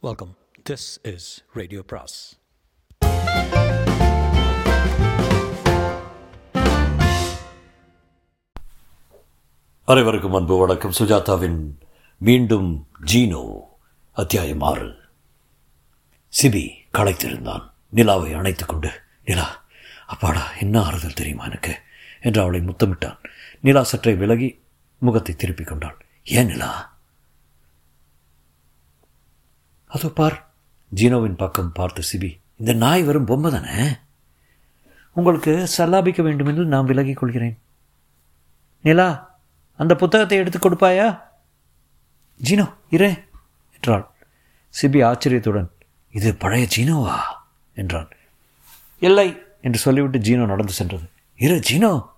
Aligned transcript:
Welcome 0.00 0.36
this 0.70 1.14
is 1.14 1.44
radio 1.52 1.82
பிராஸ் 1.82 2.38
அனைவருக்கும் 9.84 10.34
அன்பு 10.34 10.58
வணக்கம். 10.58 10.92
சுஜாதாவின் 10.98 11.64
மீண்டும் 12.18 12.88
ஜீனோ 13.12 13.60
அத்தியாயம் 14.12 14.60
ஆறு. 14.60 14.96
சிபி 16.42 16.68
களைத்திருந்தான். 16.92 17.70
நிலாவை 17.90 18.32
அணைத்துக் 18.32 18.68
கொண்டு 18.68 18.90
நிலா 19.24 19.64
அப்பாடா 20.06 20.52
என்ன 20.52 20.82
ஆறுதல் 20.82 21.14
தெரியுமா 21.14 21.44
எனக்கு? 21.44 21.80
என்று 22.20 22.40
அவளை 22.40 22.60
முத்தமிட்டான். 22.60 23.18
நிலா 23.60 23.82
சற்றை 23.82 24.14
விலகி 24.14 24.62
முகத்தை 24.98 25.34
திருப்பிக் 25.34 25.66
கொண்டாள். 25.66 26.06
ஏன் 26.24 26.46
நிலா? 26.46 26.97
அதோ 29.88 30.08
பார். 30.08 30.36
ஜீனோவின் 30.94 31.36
பக்கம் 31.36 31.72
பார்த்த 31.72 32.02
சிபி 32.12 32.30
இந்த 32.56 32.72
நாய் 32.72 33.02
வரும் 33.02 33.24
பொம்மை 33.24 33.50
தானே? 33.50 33.96
உங்களுக்கு 35.12 35.68
சல்லாபிக்க 35.76 36.22
வேண்டும் 36.22 36.46
என்று 36.46 36.64
நான் 36.64 36.84
விலகிக் 36.84 37.16
கொள்கிறேன். 37.16 37.58
நிலா 38.80 39.38
அந்த 39.76 39.94
புத்தகத்தை 39.94 40.38
எடுத்து 40.38 40.58
கொடுப்பாயா? 40.58 41.22
ஜீனோ 42.42 42.66
இரே 42.90 43.10
என்றாள். 43.74 44.10
சிபி 44.82 45.00
ஆச்சரியத்துடன் 45.06 45.70
இது 46.10 46.34
பழைய 46.34 46.66
ஜீனோவா? 46.76 47.16
என்றான். 47.74 48.08
இல்லை 49.00 49.28
என்று 49.62 49.78
சொல்லிவிட்டு 49.78 50.18
ஜீனோ 50.18 50.46
நடந்து 50.46 50.72
சென்றது. 50.72 51.06
இரு 51.36 51.60
ஜீனோ 51.70 52.08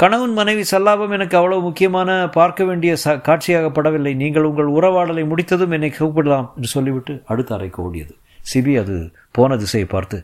கணவன் 0.00 0.32
மனைவி 0.32 0.62
சல்லாபம் 0.70 1.14
எனக்கு 1.16 1.36
அவ்வளவு 1.36 1.60
முக்கியமான 1.62 2.10
பார்க்க 2.36 2.64
வேண்டிய 2.64 2.92
ச 3.04 3.14
காட்சியாகப்படவில்லை. 3.26 4.12
நீங்கள் 4.14 4.46
உங்கள் 4.50 4.70
உறவாடலை 4.76 5.24
முடித்ததும் 5.26 5.70
என்னை 5.70 5.90
கூப்பிடலாம் 5.98 6.46
என்று 6.56 6.68
சொல்லிவிட்டு 6.74 7.14
அடுத்த 7.26 7.50
அறைக்கு 7.54 7.78
ஓடியது. 7.86 8.14
சிபி 8.50 8.74
அது 8.82 8.94
போன 9.30 9.56
திசையை 9.56 9.88
பார்த்து 9.88 10.18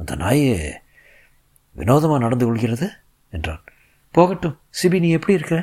அந்த 0.00 0.16
நாயே 0.16 0.56
வினோதமாக 1.76 2.20
நடந்து 2.20 2.46
கொள்கிறது? 2.46 2.88
என்றான். 3.30 3.62
போகட்டும் 4.14 4.56
சிபி 4.80 5.00
நீ 5.04 5.10
எப்படி 5.10 5.36
இருக்க? 5.38 5.58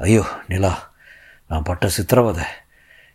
ஐயோ 0.00 0.22
நிலா 0.48 0.72
நான் 1.50 1.66
பட்ட 1.70 1.88
சித்திரவதை. 1.88 2.46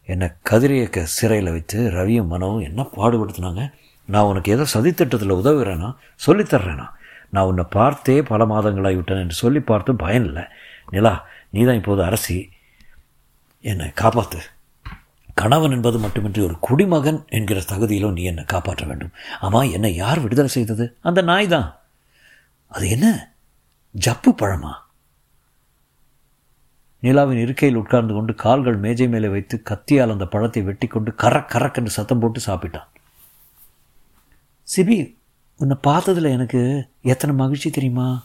என்னை 0.09 0.29
கதிரியக்க 0.49 1.05
சிறையில் 1.17 1.51
வைத்து 1.51 1.77
ரவியும் 1.97 2.31
மனவும் 2.33 2.65
என்ன 2.69 2.87
பாடுபடுத்தினாங்க? 2.97 3.63
நான் 4.09 4.29
உனக்கு 4.31 4.51
ஏதோ 4.51 4.65
சதித்திட்டத்தில் 4.73 5.39
உதவுகிறேனா 5.41 5.91
சொல்லித்தர்றேனா? 6.25 6.87
நான் 7.33 7.49
உன்னை 7.51 7.65
பார்த்தே 7.77 8.15
பல 8.31 8.45
மாதங்களாகி 8.45 8.97
விட்டேன் 8.97 9.21
என்று 9.25 9.35
சொல்லி 9.43 9.59
பார்த்து 9.69 10.01
பயன் 10.03 10.25
இல்லை. 10.29 10.43
நிலா 10.89 11.13
நீ 11.49 11.61
தான் 11.63 11.79
இப்போது 11.81 12.01
அரசி. 12.03 12.37
என்னை 13.69 13.87
காப்பாற்று 14.01 14.41
கணவன் 15.33 15.71
என்பது 15.71 15.97
மட்டுமின்றி 15.99 16.41
ஒரு 16.41 16.55
குடிமகன் 16.59 17.19
என்கிற 17.37 17.59
தகுதியிலும் 17.71 18.15
நீ 18.17 18.23
என்னை 18.23 18.43
காப்பாற்ற 18.43 18.83
வேண்டும். 18.85 19.13
ஆமாம் 19.39 19.71
என்னை 19.71 19.91
யார் 19.95 20.19
விடுதலை 20.19 20.49
செய்தது? 20.49 20.85
அந்த 21.01 21.19
நாய் 21.21 21.47
தான் 21.47 21.69
அது 22.75 22.85
என்ன? 22.89 23.07
ஜப்பு 23.95 24.31
பழமா? 24.41 24.73
நிலாவின் 27.03 27.41
இருக்கையில் 27.45 27.79
உட்கார்ந்து 27.79 28.13
கொண்டு 28.13 28.33
கால்கள் 28.35 28.77
மேஜை 28.77 29.07
மேலே 29.13 29.27
வைத்து 29.27 29.55
கத்தியால் 29.69 30.13
அந்த 30.15 30.25
பழத்தை 30.25 30.61
வெட்டி 30.61 30.87
கொண்டு 30.87 31.11
கரக் 31.23 31.51
கரக் 31.53 31.79
என்று 31.79 31.91
சத்தம் 31.91 32.19
போட்டு 32.19 32.39
சாப்பிட்டான். 32.45 32.87
சிபி 34.67 34.97
உன்னை 35.57 35.77
பார்த்ததில் 35.83 36.31
எனக்கு 36.31 36.89
எத்தனை 37.01 37.35
மகிழ்ச்சி 37.35 37.69
தெரியுமா? 37.69 38.23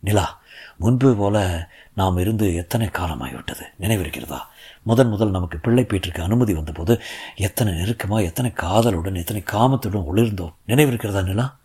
நிலா 0.00 0.40
முன்பு 0.76 1.16
போல 1.16 1.68
நாம் 1.94 2.18
இருந்து 2.18 2.54
எத்தனை 2.54 2.86
காலமாகிவிட்டது? 2.86 3.62
நினைவிருக்கிறதா? 3.80 4.38
முதன் 4.82 5.08
முதல் 5.08 5.30
நமக்கு 5.30 5.58
பிள்ளை 5.58 5.84
பேற்றுக்கு 5.84 6.22
அனுமதி 6.22 6.54
வந்தபோது 6.54 7.00
எத்தனை 7.36 7.72
நெருக்கமாக 7.74 8.22
எத்தனை 8.22 8.52
காதலுடன் 8.52 9.14
எத்தனை 9.14 9.42
காமத்துடன் 9.52 10.04
ஒளிர்ந்தோம்? 10.12 10.54
நினைவிருக்கிறதா 10.66 11.24
நிலா? 11.24 11.56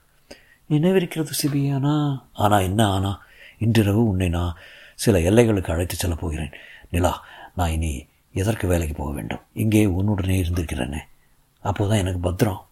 நினைவிருக்கிறது 0.70 1.30
சிபி 1.44 1.74
ஆனா? 1.74 2.26
ஆனால் 2.34 2.62
என்ன 2.62 2.88
ஆனா? 2.88 3.22
இன்றிரவு 3.58 4.08
உன்னை 4.08 4.30
நான் 4.30 4.56
சில 4.96 5.18
எல்லைகளுக்கு 5.18 5.72
அழைத்து 5.72 5.96
செல்லப் 5.96 6.22
போகிறேன். 6.22 6.52
நிலா 6.92 7.24
நான் 7.56 7.70
இனி 7.70 8.06
எதற்கு 8.34 8.68
வேலைக்கு 8.68 8.96
போக 8.96 9.12
வேண்டும்? 9.12 9.40
இங்கே 9.54 9.86
உன்னுடனே 9.86 10.42
இருந்திருக்கிறேனே. 10.42 11.00
அப்போதான் 11.64 11.98
எனக்கு 11.98 12.20
பத்திரம். 12.20 12.66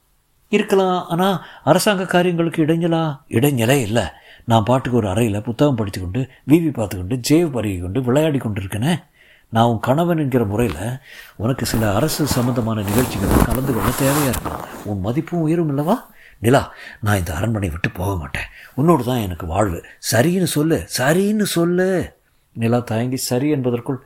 இருக்கலாம். 0.52 1.08
ஆனால் 1.08 1.44
அரசாங்க 1.64 2.06
காரியங்களுக்கு 2.06 2.66
இடைஞ்சலா? 2.66 3.04
இடைஞ்சலே 3.30 3.78
இல்லை. 3.82 4.06
நான் 4.46 4.64
பாட்டுக்கு 4.64 4.98
ஒரு 4.98 5.10
அறையில் 5.10 5.42
புத்தகம் 5.42 5.76
படித்துக்கொண்டு 5.76 6.30
விவி 6.48 6.74
பார்த்துக்கொண்டு 6.74 7.16
ஜேவ் 7.30 7.50
பருகி 7.56 7.82
கொண்டு 7.82 8.02
விளையாடி 8.02 8.38
கொண்டு 8.38 8.62
இருக்கேனே 8.62 9.04
நான் 9.50 9.66
உன் 9.66 9.80
கணவன் 9.80 10.18
என்கிற 10.18 10.46
முறையில் 10.46 11.00
உனக்கு 11.36 11.66
சில 11.66 11.94
அரசு 11.94 12.28
சம்பந்தமான 12.28 12.82
நிகழ்ச்சிகளில் 12.82 13.46
கலந்து 13.46 13.74
கொள்ள 13.74 13.90
தேவையாக 14.02 14.30
இருக்கலாம் 14.30 14.66
உன் 14.84 15.00
மதிப்பும் 15.00 15.42
உயரும் 15.42 15.78
இல்லவா? 15.78 15.96
நிலா 16.40 16.74
நான் 17.00 17.18
இந்த 17.18 17.34
அரண்மனை 17.34 17.70
விட்டு 17.70 17.92
போக 17.92 18.16
மாட்டேன். 18.16 18.48
உன்னோடு 18.74 19.04
தான் 19.04 19.18
எனக்கு 19.18 19.46
வாழ்வு. 19.46 19.84
சரின்னு 20.12 20.44
சொல்லு. 20.44 20.88
சரின்னு 20.98 21.42
சொல்லு. 21.42 22.18
நிலா 22.54 22.80
தயங்கி 22.80 23.16
சரி 23.16 23.50
என்பதற்குள் 23.50 24.06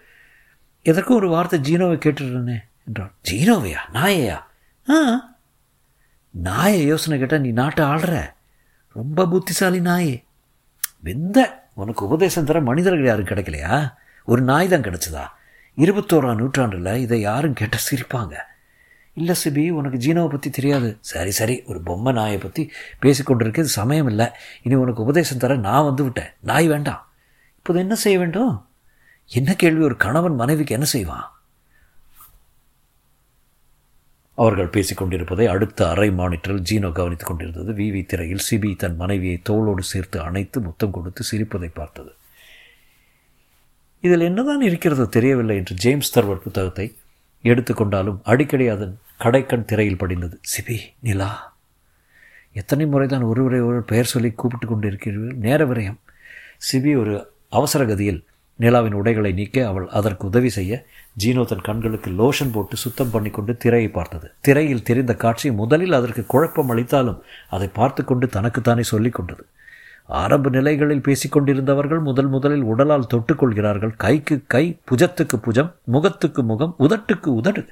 எதற்கும் 0.82 1.18
ஒரு 1.18 1.30
வார்த்தை 1.30 1.60
ஜீனோவை 1.60 1.98
கேட்டுடுறேனே 1.98 2.58
என்றான் 2.86 3.14
ஜீனோவையா? 3.32 3.80
நாயையா? 3.94 4.48
ஆ 4.90 4.96
நாயை 6.42 6.86
யோசனை 6.86 7.20
கேட்டால் 7.20 7.42
நீ 7.42 7.50
நாட்டை 7.50 7.86
ஆடுற 7.86 8.34
ரொம்ப 8.94 9.28
புத்திசாலி 9.28 9.80
நாயே. 9.80 10.24
வெந்த 11.00 11.68
உனக்கு 11.74 12.06
உபதேசம் 12.06 12.46
தர 12.46 12.62
மனிதர்கள் 12.62 13.06
யாரும் 13.06 13.26
கிடைக்கலையா? 13.26 13.94
ஒரு 14.26 14.42
நாய் 14.42 14.68
தான் 14.68 14.82
கிடச்சதா? 14.82 15.28
இருபத்தோராம் 15.78 16.36
நூற்றாண்டில் 16.36 16.94
இதை 16.96 17.22
யாரும் 17.22 17.54
கேட்டால் 17.54 17.86
சிரிப்பாங்க. 17.92 18.34
இல்லை 19.14 19.36
சிபி 19.44 19.70
உனக்கு 19.70 19.98
ஜீனோவை 19.98 20.30
பற்றி 20.30 20.50
தெரியாது. 20.50 20.98
சரி 21.00 21.32
சரி 21.32 21.64
ஒரு 21.66 21.82
பொம்மை 21.82 22.14
நாயை 22.14 22.38
பற்றி 22.38 22.72
பேசிக்கொண்டிருக்கிறது 23.02 23.64
சமயம் 23.64 24.08
இல்லை. 24.08 24.28
இனி 24.62 24.76
உனக்கு 24.76 25.04
உபதேசம் 25.04 25.38
தர 25.38 25.56
நான் 25.56 25.84
வந்து 25.84 26.04
விட்டேன். 26.04 26.34
நாய் 26.42 26.68
வேண்டாம். 26.68 27.10
இப்போது 27.56 27.80
என்ன 27.80 27.96
செய்ய 27.96 28.18
வேண்டும்? 28.18 28.68
என்ன 29.28 29.54
கேள்வி? 29.56 29.84
ஒரு 29.84 29.98
கணவன் 29.98 30.36
மனைவிக்கு 30.36 30.74
என்ன 30.74 30.86
செய்வான்? 30.86 31.35
அவர்கள் 34.38 34.74
பேசிக்கொண்டிருப்பதை 34.76 35.46
அடுத்த 35.46 35.80
அரை 35.90 36.08
மானிட்டரில் 36.12 36.66
ஜீனோ 36.70 36.90
கவனித்துக் 36.92 37.28
கொண்டிருந்தது. 37.28 37.72
விவி 37.74 38.02
திரையில் 38.06 38.44
சிபி 38.50 38.76
தன் 38.76 38.96
மனைவியை 38.96 39.38
தோளோடு 39.50 39.84
சேர்த்து 39.92 40.18
அணைத்து 40.22 40.60
முத்தம் 40.60 40.92
கொடுத்து 40.92 41.24
சிரிப்பதை 41.24 41.70
பார்த்தது. 41.74 42.12
இதில் 44.04 44.28
என்னதான் 44.30 44.62
இருக்கிறதோ 44.62 45.06
தெரியவில்லை 45.06 45.56
என்று 45.56 45.76
ஜேம்ஸ் 45.76 46.14
தர்வர் 46.16 46.44
புத்தகத்தை 46.44 46.88
எடுத்துக்கொண்டாலும் 47.44 48.20
அடிக்கடி 48.24 48.68
அதன் 48.68 48.94
கடைக்கண் 49.20 49.66
திரையில் 49.66 49.98
படிந்தது. 49.98 50.40
சிபி 50.54 50.78
நிலா 51.00 51.32
எத்தனை 52.54 52.86
முறை 52.86 53.08
தான் 53.08 53.22
ஒருவரை 53.22 53.60
ஒரு 53.60 53.80
பெயர் 53.84 54.12
சொல்லி 54.12 54.30
கூப்பிட்டு 54.32 54.68
கொண்டிருக்கிறீர்கள்? 54.68 55.36
நேர 55.46 55.66
விரயம். 55.66 55.98
சிபி 56.68 56.92
ஒரு 57.00 57.14
அவசர 57.50 57.82
கதியில் 57.86 58.22
நிலாவின் 58.60 58.92
உடைகளை 58.92 59.32
நீக்க 59.32 59.68
அவள் 59.68 59.88
அதற்கு 59.88 60.28
உதவி 60.28 60.50
செய்ய 60.50 60.86
ஜீனோ 61.24 61.46
தன் 61.46 61.62
கண்களுக்கு 61.62 62.12
லோஷன் 62.12 62.52
போட்டு 62.52 62.76
சுத்தம் 62.76 63.10
பண்ணிக்கொண்டு 63.10 63.58
திரையை 63.58 63.90
பார்த்தது. 63.90 64.32
திரையில் 64.42 64.84
தெரிந்த 64.84 65.16
காட்சி 65.16 65.52
முதலில் 65.52 65.92
அதற்கு 65.92 66.26
குழப்பம் 66.26 66.70
அளித்தாலும் 66.70 67.22
அதை 67.50 67.68
பார்த்து 67.68 68.04
கொண்டு 68.04 68.28
தனக்குத்தானே 68.28 68.84
சொல்லிக் 68.84 69.14
கொண்டது. 69.14 69.46
ஆரம்ப 70.06 70.50
நிலைகளில் 70.50 71.02
பேசிக்கொண்டிருந்தவர்கள் 71.02 72.02
முதல் 72.02 72.28
முதலில் 72.28 72.62
உடலால் 72.62 73.08
தொட்டுக்கொள்கிறார்கள். 73.14 73.94
கைக்கு 73.98 74.44
கை 74.48 74.80
புஜத்துக்கு 74.92 75.36
புஜம் 75.36 75.76
முகத்துக்கு 75.84 76.44
முகம் 76.44 76.76
உதட்டுக்கு 76.80 77.26
உதடு. 77.26 77.66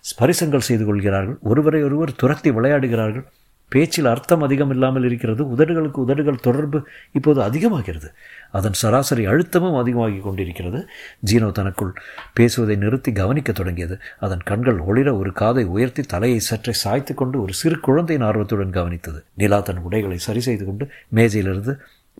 ஸ்பரிசங்கள் 0.00 0.68
செய்து 0.68 0.84
கொள்கிறார்கள். 0.84 1.38
ஒருவரை 1.40 1.82
ஒருவர் 1.82 2.14
துரத்தி 2.16 2.50
விளையாடுகிறார்கள். 2.50 3.24
பேச்சில் 3.70 4.06
அர்த்தம் 4.06 4.42
அதிகம் 4.42 4.70
இல்லாமல் 4.70 5.04
இருக்கிறது 5.04 5.42
உதடுகளுக்கு 5.54 6.02
உதடுகள் 6.04 6.44
தொடர்பு 6.46 6.78
இப்போது 7.12 7.42
அதிகமாகிறது. 7.42 8.08
அதன் 8.50 8.72
சராசரி 8.72 9.26
அழுத்தமும் 9.26 9.78
அதிகமாகி 9.78 10.18
கொண்டிருக்கிறது. 10.18 10.80
ஜீனோ 11.26 11.52
தனக்குள் 11.52 11.92
பேசுவதை 12.32 12.76
நிறுத்தி 12.76 13.12
கவனிக்க 13.12 13.52
தொடங்கியது. 13.52 13.98
அதன் 14.18 14.44
கண்கள் 14.44 14.78
ஒளிர 14.78 15.18
ஒரு 15.18 15.32
காதை 15.32 15.64
உயர்த்தி 15.64 16.02
தலையை 16.02 16.38
சற்றே 16.38 16.72
சாய்த்து 16.72 17.14
கொண்டு 17.14 17.42
ஒரு 17.42 17.52
சிறு 17.52 17.78
குழந்தையின் 17.80 18.26
ஆர்வத்துடன் 18.26 18.76
கவனித்தது. 18.78 19.22
நிலா 19.34 19.60
தன் 19.60 19.84
உடைகளை 19.88 20.18
சரி 20.18 20.40
செய்து 20.40 20.64
கொண்டு 20.64 20.86
மேஜையிலிருந்து 21.14 21.74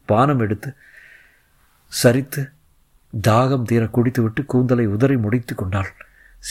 பானம் 0.06 0.41
எடுத்து 0.41 0.70
சரித்து 2.03 2.43
தாகம் 3.29 3.62
தீர 3.62 3.85
குடித்துவிட்டு 3.87 4.44
கூந்தலை 4.46 4.87
உதறி 4.87 5.17
முடித்து 5.17 5.55
கொண்டாள். 5.55 5.91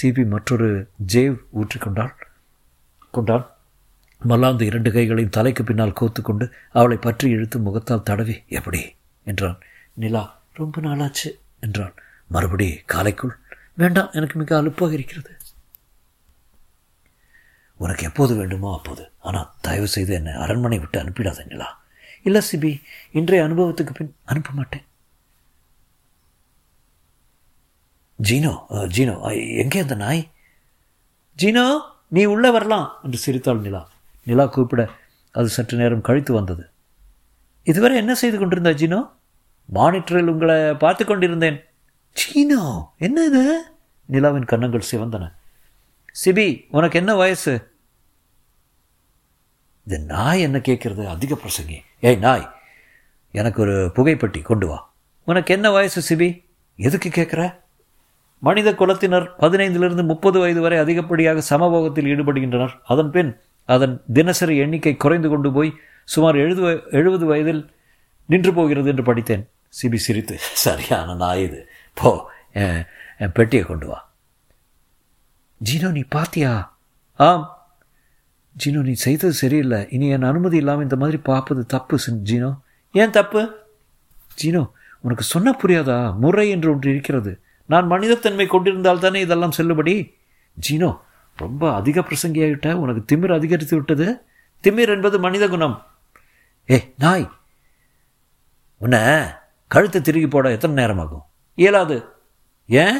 சிபி 0.02 0.26
மற்றொரு 0.28 0.88
ஜேவ் 1.14 1.38
ஊற்றிக்கொண்டாள் 1.60 2.14
கொண்டாள். 3.12 3.46
மல்லாந்து 4.22 4.66
இரண்டு 4.66 4.92
கைகளையும் 4.92 5.36
தலைக்கு 5.38 5.64
பின்னால் 5.64 5.98
கோத்துக்கொண்டு 6.02 6.52
அவளை 6.72 6.98
பற்றி 6.98 7.30
இழுத்து 7.30 7.60
முகத்தால் 7.60 8.04
தடவி 8.04 8.44
எப்படி? 8.48 8.96
என்றான். 9.24 9.60
நிலா 9.94 10.42
ரொம்ப 10.54 10.82
நாளாச்சு 10.82 11.30
என்றான். 11.60 11.94
மறுபடி 12.28 12.80
காலைக்குள்? 12.86 13.36
வேண்டாம் 13.74 14.12
எனக்கு 14.12 14.40
மிக 14.40 14.58
அலுப்பாக 14.58 14.94
இருக்கிறது. 14.94 15.32
உனக்கு 17.78 18.06
எப்போது 18.06 18.36
வேண்டுமோ 18.36 18.78
அப்போது. 18.78 19.12
ஆனால் 19.20 19.52
தயவு 19.62 19.88
செய்து 19.88 20.14
என்னை 20.14 20.34
அரண்மனை 20.34 20.80
விட்டு 20.80 21.04
அனுப்பிடாத 21.04 21.46
நிலா. 21.46 21.84
இல்லை 22.24 22.42
சிபி. 22.52 22.82
இன்றைய 23.12 23.48
அனுபவத்துக்கு 23.48 23.94
பின் 23.94 24.16
அனுப்ப 24.26 24.50
மாட்டேன். 24.54 24.86
ஜீனோ 28.22 28.54
ஜீனோ 28.70 29.34
எங்கே 29.34 29.80
அந்த 29.80 29.96
நாய்? 29.96 30.30
ஜீனோ 31.40 31.80
நீ 32.08 32.26
உள்ளே 32.26 32.50
வரலாம் 32.50 33.00
என்று 33.04 33.18
சிரித்தாள் 33.18 33.60
நிலா. 33.60 33.92
நிலா 34.24 34.46
கூப்பிட 34.46 34.90
அது 35.32 35.48
சற்று 35.48 35.78
நேரம் 35.78 36.02
கழித்து 36.02 36.34
வந்தது. 36.34 36.70
இதுவரை 37.64 37.98
என்ன 37.98 38.14
செய்து 38.14 38.38
கொண்டிருந்த 38.38 38.74
ஜீனோ? 38.74 39.10
மானிட்டரில் 39.66 40.28
உங்களை 40.28 40.74
பார்த்து 40.74 41.06
கொண்டிருந்தேன். 41.06 41.64
ஜீனோ? 42.14 42.84
என்ன 42.98 43.26
இது? 43.26 43.64
நிலாவின் 44.12 44.46
கன்னங்கள் 44.46 44.84
சிவந்தன. 44.92 45.32
சிபி 46.26 46.66
உனக்கு 46.72 46.98
என்ன 46.98 47.16
வயசு? 47.16 47.72
இந்த 49.88 50.14
நாய் 50.14 50.42
என்ன 50.42 50.58
கேட்கறது? 50.58 51.06
அதிக 51.06 51.38
பிரசங்கி. 51.44 51.78
ஏய் 52.00 52.16
நாய் 52.16 52.50
எனக்கு 53.32 53.62
ஒரு 53.62 53.92
புகைப்பட்டி 53.96 54.42
கொண்டு 54.42 54.68
வா. 54.68 54.94
உனக்கு 55.24 55.54
என்ன 55.54 55.72
வயசு 55.72 56.16
சிபி? 56.16 56.46
எதுக்கு 56.76 57.10
கேட்குற? 57.10 57.60
மனித 58.40 58.72
குலத்தினர் 58.72 59.28
பதினைந்திலிருந்து 59.40 60.04
முப்பது 60.04 60.40
வயது 60.40 60.62
வரை 60.62 60.78
அதிகப்படியாக 60.78 61.42
சமபோகத்தில் 61.50 62.06
ஈடுபடுகின்றனர். 62.06 62.80
அதன் 62.84 63.12
பின் 63.12 63.40
அதன் 63.76 63.96
தினசரி 64.14 64.58
எண்ணிக்கை 64.58 64.98
குறைந்து 64.98 65.30
கொண்டு 65.30 65.50
போய் 65.52 65.72
சுமார் 66.06 66.36
எழுது 66.36 66.62
எழுபது 66.92 67.26
வயதில் 67.26 67.62
நின்று 68.26 68.54
போகிறது 68.54 68.90
என்று 68.90 69.04
படித்தேன். 69.04 69.44
சிபி 69.74 69.96
சிரித்து 69.96 70.36
சரியான 70.40 71.14
நாய் 71.14 71.42
இது. 71.42 71.60
போ 71.94 72.10
என் 72.54 72.84
என் 73.18 73.32
பெட்டியை 73.32 73.64
கொண்டு 73.66 73.88
வா. 73.88 74.00
ஜீனோ 75.62 75.92
நீ 75.92 76.02
பாத்தியா? 76.10 76.52
ஆம். 77.20 77.46
ஜீனோ 78.56 78.82
நீ 78.82 78.94
செய்தது 79.06 79.34
சரியில்லை. 79.34 79.88
இனி 79.90 80.08
என் 80.10 80.30
அனுமதி 80.32 80.58
இல்லாமல் 80.58 80.84
இந்த 80.84 80.96
மாதிரி 80.96 81.18
பார்ப்பது 81.18 81.66
தப்பு 81.66 82.00
ஜீனோ. 82.08 82.52
ஏன் 82.92 83.10
தப்பு? 83.10 83.42
ஜீனோ 84.44 84.64
உனக்கு 85.00 85.24
சொன்ன 85.24 85.56
புரியாதா? 85.62 85.98
முறை 86.16 86.50
என்று 86.50 86.72
ஒன்று 86.72 86.90
இருக்கிறது. 86.90 87.34
நான் 87.66 87.88
மனிதத்தன்மை 87.88 88.48
கொண்டிருந்தால் 88.48 89.00
தானே 89.00 89.20
இதெல்லாம் 89.20 89.58
செல்லுபடி? 89.58 89.96
ஜீனோ 90.70 90.90
ரொம்ப 91.40 91.74
அதிக 91.74 92.02
பிரசங்கியாகிட்ட 92.02 92.74
உனக்கு 92.74 93.16
திமிர் 93.16 93.34
அதிகரித்து 93.34 93.76
விட்டது. 93.76 94.22
திமிர் 94.64 94.88
என்பது 94.88 95.20
மனித 95.20 95.48
குணம். 95.48 95.86
ஏ 96.70 96.94
நாய். 96.98 97.30
உன்னை 98.78 99.24
கழுத்தை 99.68 100.02
திருகி 100.02 100.28
போட 100.28 100.52
எத்தனை 100.52 100.76
நேரம் 100.76 101.00
ஆகும் 101.00 101.22
இயலாது. 101.56 102.06
ஏன்? 102.68 103.00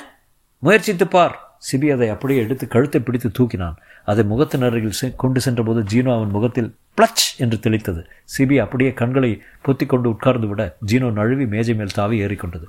முயற்சித்து 0.60 1.08
பார். 1.08 1.60
சிபி 1.72 1.94
அதை 1.94 2.10
அப்படியே 2.10 2.42
எடுத்து 2.42 2.68
கழுத்தை 2.68 3.02
பிடித்து 3.02 3.32
தூக்கினான். 3.32 3.76
அதை 4.06 4.24
முகத்தின் 4.24 4.62
அருகில் 4.62 4.94
செ- 5.02 5.16
கொண்டு 5.16 5.42
சென்றபோது 5.42 5.84
ஜீனோ 5.84 6.16
அவன் 6.16 6.30
முகத்தில் 6.30 6.76
பிளச் 6.98 7.38
என்று 7.38 7.58
தெளித்தது. 7.58 8.04
சிபி 8.38 8.62
அப்படியே 8.62 8.94
கண்களை 8.94 9.42
பொத்தி 9.66 9.86
கொண்டு 9.86 10.10
உட்கார்ந்து 10.10 10.48
விட 10.48 10.78
ஜீனோ 10.86 11.12
நழுவி 11.12 11.48
மேஜை 11.48 11.76
மேல் 11.76 11.92
தாவி 11.92 12.26
ஏறிக்கொண்டது. 12.26 12.66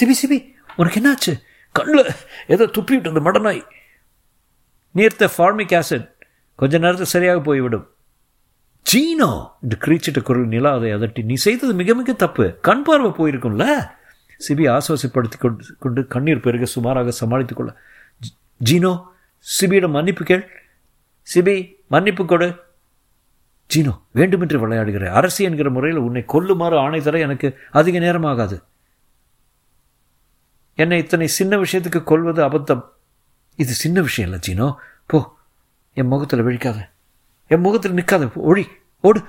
சிபி 0.00 0.10
சிபி 0.26 0.52
உனக்கு 0.76 1.00
என்னாச்சு? 1.00 1.40
கண்ணில் 1.72 2.06
ஏதோ 2.46 2.64
துப்பி 2.64 2.90
விட்டது 2.90 3.32
மடநாய். 3.32 3.62
நீர்த்த 4.94 5.30
ஃபார்மிக் 5.38 5.82
ஆசிட் 5.82 6.10
கொஞ்ச 6.56 6.78
நேரத்தில் 6.78 7.04
சரியாக 7.04 7.40
போய்விடும். 7.40 7.90
ஜீனோ 8.92 9.48
என்று 9.62 9.78
கிரீச்சிட்ட 9.78 10.22
குரல் 10.22 10.46
நிலா 10.46 10.74
அதை 10.74 10.94
அதட்டி 10.94 11.24
நீ 11.24 11.34
செய்தது 11.34 11.74
மிக 11.74 11.94
மிக 11.94 12.12
தப்பு. 12.12 12.58
கண் 12.62 12.82
பார்வை 12.82 13.10
போயிருக்கும்ல? 13.10 13.90
சிபி 14.48 14.78
ஆசுவாசப்படுத்தி 14.78 15.38
கொண்டு 15.38 15.64
கொண்டு 15.78 16.06
கண்ணீர் 16.06 16.40
பெருக 16.40 16.64
சுமாராக 16.64 17.10
சமாளித்துக் 17.10 17.56
கொள்ள. 17.56 17.76
"ஜி- 18.18 18.70
ஜீனோ 18.70 19.04
சிபியிடம் 19.60 19.90
மன்னிப்பு 19.90 20.24
கேள். 20.24 20.48
சிபி 21.34 21.74
மன்னிப்பு 21.86 22.26
கொடு. 22.26 22.56
ஜீனோ 23.74 24.00
வேண்டுமென்று 24.10 24.68
விளையாடுகிற. 24.68 25.06
அரசி 25.06 25.44
என்கிற 25.44 25.70
முறையில் 25.70 26.00
உன்னை 26.00 26.24
கொல்லுமாறு 26.24 26.78
ஆணை 26.78 27.00
தர 27.00 27.18
எனக்கு 27.18 27.58
அதிக 27.70 27.98
நேரம் 27.98 28.24
ஆகாது. 28.24 28.62
என்னை 30.74 30.98
இத்தனை 30.98 31.26
சின்ன 31.26 31.56
விஷயத்துக்கு 31.56 32.02
கொல்வது 32.02 32.42
அபத்தம். 32.42 32.92
இது 33.62 33.72
சின்ன 33.72 33.98
விஷயம் 34.00 34.28
இல்லை 34.30 34.40
ஜீனோ. 34.46 34.66
போ. 35.06 35.18
என் 35.96 36.06
முகத்தில் 36.06 36.44
விழிக்காத. 36.44 36.78
என் 37.50 37.60
முகத்தில் 37.60 37.96
நிற்காத 37.98 38.24
ஒழி. 38.50 38.64
ஓடு. 39.00 39.20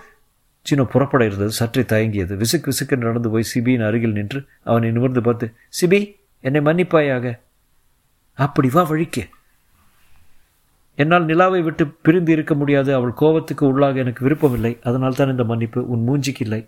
சீனோ 0.66 0.83
புறப்பட 0.83 1.25
இருந்தது 1.25 1.51
சற்றே 1.51 1.83
தயங்கியது. 1.83 2.33
விசுக்கு 2.36 2.72
விசுக்கு 2.72 2.98
நடந்து 2.98 3.30
போய் 3.30 3.50
சிபியின் 3.54 3.86
அருகில் 3.86 4.12
நின்று 4.12 4.39
அவனை 4.63 4.92
நிமிர்ந்து 4.92 5.22
பார்த்து 5.22 5.48
சிபி 5.80 6.00
என்னை 6.44 6.62
மன்னிப்பாயாக. 6.62 7.25
அப்படி 8.38 8.69
வா 8.74 8.83
வழிக்கு. 8.83 9.24
என்னால் 10.95 11.25
நிலாவை 11.25 11.62
விட்டு 11.62 11.83
பிரிந்து 11.88 12.31
இருக்க 12.31 12.54
முடியாது. 12.54 12.92
அவள் 12.94 13.13
கோபத்துக்கு 13.13 13.66
உள்ளாக 13.66 13.95
எனக்கு 13.95 14.24
விருப்பமில்லை. 14.24 14.74
அதனால் 14.83 15.19
தான் 15.19 15.31
இந்த 15.31 15.44
மன்னிப்பு 15.44 15.80
உன் 15.88 16.06
மூஞ்சிக்கு 16.07 16.44
இல்லை. 16.48 16.62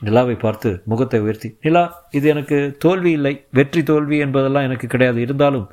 நிலாவை 0.00 0.34
பார்த்து 0.34 0.70
முகத்தை 0.84 1.18
உயர்த்தி 1.20 1.48
நிலா 1.60 1.82
இது 2.10 2.26
எனக்கு 2.28 2.58
தோல்வி 2.78 3.10
இல்லை. 3.10 3.34
வெற்றி 3.52 3.82
தோல்வி 3.82 4.18
என்பதெல்லாம் 4.18 4.62
எனக்கு 4.62 4.86
கிடையாது. 4.86 5.20
இருந்தாலும் 5.20 5.66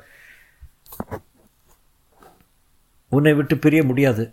உன்னை 3.18 3.34
விட்டு 3.34 3.58
பிரிய 3.58 3.82
முடியாது. 3.82 4.24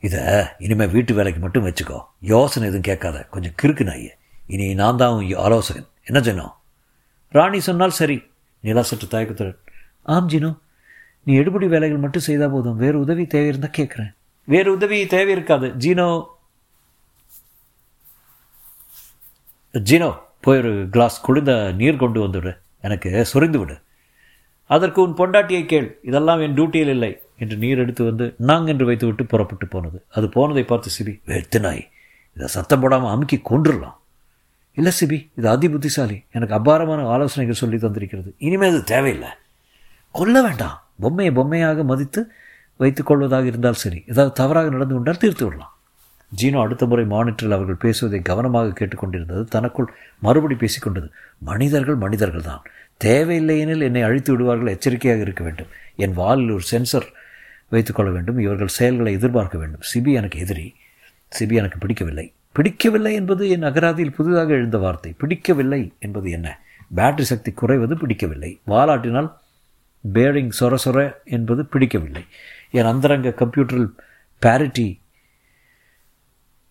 இதை 0.00 0.20
இனிமேல் 0.58 0.88
வீட்டு 0.88 1.14
வேலைக்கு 1.14 1.40
மட்டும் 1.40 1.66
வச்சுக்கோ. 1.66 2.00
யோசனை 2.20 2.68
எதுவும் 2.68 2.82
கேட்காத. 2.82 3.22
கொஞ்சம் 3.22 3.52
கிறுக்கு 3.62 3.88
நாயே. 3.88 4.10
இனி 4.46 4.74
நான் 4.74 4.96
தான் 4.96 5.34
ஆலோசகன். 5.34 5.86
என்ன 6.04 6.20
ஜெனோ? 6.20 6.48
ராணி 7.30 7.60
சொன்னால் 7.60 7.90
சரி. 7.90 8.22
நிலா 8.60 8.82
சற்று 8.82 9.08
தயக்கத்துடன். 9.08 9.58
ஆம் 10.02 10.28
ஜினோ. 10.28 10.58
நீ 11.24 11.34
எடுபடி 11.34 11.68
வேலைகள் 11.68 11.98
மட்டும் 11.98 12.22
செய்தால் 12.22 12.50
போதும். 12.50 12.76
வேறு 12.76 13.00
உதவி 13.00 13.26
தேவை 13.26 13.48
இருந்தால் 13.48 13.76
கேட்குறேன். 13.76 14.14
வேறு 14.44 14.72
உதவி 14.72 15.06
தேவை 15.06 15.32
இருக்காது. 15.32 15.66
ஜீனோ. 15.66 16.26
ஜீனோ 19.72 20.18
போய் 20.40 20.58
ஒரு 20.58 20.88
கிளாஸ் 20.90 21.20
குளிர்ந்த 21.20 21.72
நீர் 21.72 21.96
கொண்டு 21.96 22.20
வந்துவிடு. 22.20 22.56
எனக்கு 22.80 23.24
சொரிந்து 23.24 23.58
விடு. 23.58 23.78
அதற்கு 24.64 25.02
உன் 25.02 25.14
பொண்டாட்டியை 25.14 25.66
கேள். 25.66 25.98
இதெல்லாம் 26.02 26.40
என் 26.40 26.54
டியூட்டியில் 26.54 26.88
இல்லை. 26.88 27.18
என்று 27.38 27.56
நீர் 27.56 27.78
எடுத்து 27.78 28.04
வந்து 28.04 28.34
நாங் 28.38 28.66
என்று 28.66 28.86
வைத்துவிட்டு 28.86 29.26
புறப்பட்டு 29.26 29.66
போனது. 29.66 30.04
அது 30.10 30.28
போனதை 30.28 30.64
பார்த்து 30.64 30.90
சிபி 30.98 31.20
வெத்து 31.26 31.60
நாய். 31.60 31.88
இதை 32.34 32.46
சத்தம் 32.46 32.80
போடாமல் 32.80 33.10
அமுக்கி 33.10 33.42
கொன்றுடலாம். 33.50 33.94
இல்லை 34.74 34.92
சிபி 35.00 35.30
இது 35.36 35.48
அதி 35.48 35.68
புத்திசாலி 35.68 36.22
எனக்கு 36.32 36.54
அபாரமான 36.54 37.06
ஆலோசனைகள் 37.06 37.56
சொல்லி 37.56 37.76
தந்திருக்கிறது. 37.76 38.34
இனிமேல் 38.38 38.70
அது 38.70 38.84
தேவையில்லை. 38.84 39.28
கொல்ல 40.12 40.42
வேண்டாம். 40.42 40.82
பொம்மையை 41.00 41.34
பொம்மையாக 41.34 41.84
மதித்து 41.84 42.30
வைத்துக்கொள்வதாக 42.78 43.44
இருந்தால் 43.44 43.72
சரி. 43.72 44.04
ஏதாவது 44.06 44.34
தவறாக 44.34 44.68
நடந்து 44.68 44.94
கொண்டால் 44.94 45.16
தீர்த்து 45.16 45.44
விடலாம். 45.44 45.73
ஜீனோ 46.42 46.60
அடுத்த 46.60 46.86
முறை 46.86 47.04
மானிட்டரில் 47.04 47.52
அவர்கள் 47.52 47.74
பேசுவதை 47.74 48.20
கவனமாக 48.20 48.68
கேட்டுக்கொண்டிருந்தது. 48.68 49.44
தனக்குள் 49.44 49.92
மறுபடி 50.18 50.54
பேசிக்கொண்டது 50.54 51.08
மனிதர்கள் 51.38 51.94
மனிதர்கள் 51.94 52.42
தான் 52.42 52.62
தேவையில்லையெனில் 53.04 53.80
என்னை 53.80 54.02
அழித்து 54.02 54.32
விடுவார்கள் 54.32 54.66
எச்சரிக்கையாக 54.66 55.22
இருக்க 55.22 55.44
வேண்டும். 55.44 55.66
என் 55.96 56.12
வாலில் 56.12 56.50
ஒரு 56.50 56.62
சென்சர் 56.70 57.06
வைத்துக்கொள்ள 57.68 58.12
வேண்டும். 58.12 58.38
இவர்கள் 58.38 58.66
செயல்களை 58.66 59.12
எதிர்பார்க்க 59.12 59.58
வேண்டும். 59.58 59.80
சிபி 59.94 60.12
எனக்கு 60.12 60.38
எதிரி. 60.38 60.74
சிபி 61.38 61.52
எனக்கு 61.52 61.78
பிடிக்கவில்லை. 61.78 62.32
பிடிக்கவில்லை 62.52 63.14
என்பது 63.14 63.48
என் 63.48 63.62
அகராதியில் 63.62 64.12
புதிதாக 64.12 64.52
எழுந்த 64.52 64.78
வார்த்தை. 64.78 65.14
பிடிக்கவில்லை 65.18 65.92
என்பது 65.98 66.30
என்ன? 66.30 66.60
பேட்டரி 66.96 67.20
சக்தி 67.20 67.52
குறைவது 67.52 67.98
பிடிக்கவில்லை. 67.98 68.60
வாலாட்டினால் 68.66 69.32
பேரிங் 70.12 70.50
சொர 70.60 70.74
சொர 70.84 71.12
என்பது 71.24 71.64
பிடிக்கவில்லை. 71.64 72.24
என் 72.70 72.84
அந்தரங்க 72.84 73.28
கம்ப்யூட்டரில் 73.28 73.90
பேரிட்டி 74.38 75.02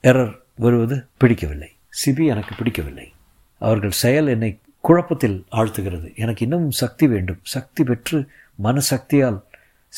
எரர் 0.03 0.39
வருவது 0.55 1.05
பிடிக்கவில்லை. 1.17 1.71
சிபி 2.05 2.25
எனக்கு 2.25 2.55
பிடிக்கவில்லை. 2.55 3.13
அவர்கள் 3.59 3.91
செயல் 3.91 4.27
என்னை 4.27 4.59
குழப்பத்தில் 4.81 5.45
ஆழ்த்துகிறது. 5.51 6.15
எனக்கு 6.15 6.43
இன்னும் 6.43 6.71
சக்தி 6.71 7.07
வேண்டும். 7.07 7.39
சக்தி 7.41 7.83
பெற்று 7.83 8.29
மனசக்தியால் 8.63 9.41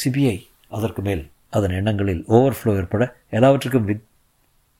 சிபிஐ 0.03 0.47
அதற்கு 0.69 1.01
மேல் 1.01 1.29
அதன் 1.49 1.69
எண்ணங்களில் 1.69 2.23
ஓவர்ஃப்ளோ 2.29 2.75
ஏற்பட 2.75 3.15
எல்லாவற்றுக்கும் 3.29 3.85
வித் 3.85 4.03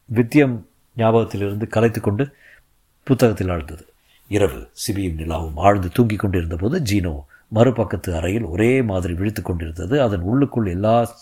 வித்தியம் 0.06 0.66
ஞாபகத்திலிருந்து 0.98 1.68
கலைத்து 1.68 2.02
கொண்டு 2.02 2.36
புத்தகத்தில் 3.04 3.50
ஆழ்ந்தது. 3.50 3.86
இரவு 4.28 4.70
சிபியும் 4.88 5.18
நிலாவும் 5.18 5.52
ஆழ்ந்து 5.56 5.90
தூங்கிக் 5.90 6.20
கொண்டிருந்த 6.20 6.56
போது 6.56 6.80
ஜீனோ 6.80 7.20
மறுபக்கத்து 7.54 8.16
அறையில் 8.16 8.44
ஒரே 8.44 8.82
மாதிரி 8.82 9.14
விழித்து 9.14 9.42
கொண்டிருந்தது. 9.42 10.02
அதன் 10.02 10.20
உள்ளுக்குள் 10.20 10.66
எல்லா 10.66 11.16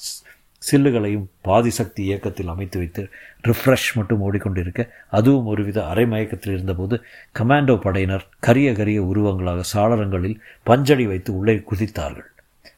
சில்லுகளையும் 0.71 1.25
பாதி 1.41 1.69
சக்தி 1.69 2.03
இயக்கத்தில் 2.03 2.47
அமைத்து 2.47 2.79
வைத்து 2.79 3.09
ரிஃப்ரெஷ் 3.47 3.93
மட்டும் 3.95 4.21
ஓடிக்கொண்டிருக்க 4.21 4.89
அதுவும் 5.07 5.45
ஒருவித 5.45 5.85
அரை 5.85 6.05
மயக்கத்தில் 6.05 6.53
இருந்தபோது 6.53 7.01
கமாண்டோ 7.39 7.81
படையினர் 7.81 8.27
கரிய 8.39 8.73
கரிய 8.73 9.03
உருவங்களாக 9.03 9.63
சாளரங்களில் 9.73 10.39
பஞ்சடி 10.65 11.07
வைத்து 11.07 11.37
உள்ளே 11.37 11.63
குதித்தார்கள். 11.71 12.31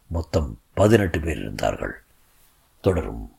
மொத்தம் 0.08 0.60
பதினெட்டு 0.74 1.20
பேர் 1.20 1.38
இருந்தார்கள். 1.38 2.02
தொடரும். 2.82 3.32